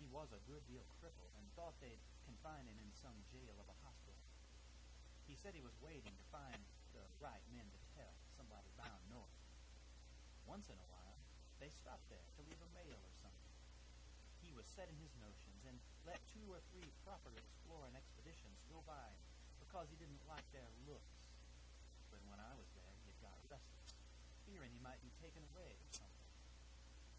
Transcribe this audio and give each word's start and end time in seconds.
He 0.00 0.08
was 0.08 0.32
a 0.32 0.40
good 0.48 0.64
deal 0.64 0.80
crippled, 0.96 1.28
and 1.36 1.44
thought 1.52 1.76
they'd 1.84 2.00
confine 2.24 2.64
him 2.64 2.80
in 2.80 2.88
some 2.88 3.20
jail 3.28 3.52
of 3.60 3.68
a 3.68 3.76
hospital. 3.84 4.24
He 5.28 5.36
said 5.36 5.52
he 5.52 5.60
was 5.60 5.76
waiting 5.84 6.16
to 6.16 6.26
find 6.32 6.56
the 6.96 7.04
right 7.20 7.44
men 7.52 7.68
to 7.68 7.78
tell, 7.92 8.16
somebody 8.32 8.72
bound 8.80 9.04
north. 9.12 9.36
Once 10.48 10.72
in 10.72 10.78
a 10.80 10.88
while 10.88 11.20
they 11.60 11.68
stopped 11.68 12.08
there 12.08 12.24
to 12.40 12.46
leave 12.48 12.64
a 12.64 12.72
mail 12.80 12.96
or 12.96 13.12
something. 13.20 13.52
He 14.40 14.56
was 14.56 14.64
set 14.72 14.88
in 14.88 14.96
his 15.04 15.12
notions, 15.20 15.60
and 15.68 15.76
let 16.08 16.16
two 16.32 16.48
or 16.48 16.64
three 16.72 16.88
proper 17.04 17.28
explorin' 17.36 17.92
expeditions 17.92 18.64
go 18.72 18.80
by 18.88 19.04
him 19.12 19.20
because 19.60 19.92
he 19.92 20.00
didn't 20.00 20.24
like 20.24 20.48
their 20.48 20.72
looks; 20.88 21.28
but 22.08 22.24
when 22.24 22.40
I 22.40 22.56
was 22.56 22.72
there 22.72 22.96
he 23.04 23.12
had 23.12 23.20
got 23.20 23.36
restless, 23.52 24.00
fearin' 24.48 24.72
he 24.72 24.80
might 24.80 25.04
be 25.04 25.12
taken 25.20 25.44
away 25.52 25.76
or 25.76 25.90
something. 25.92 26.24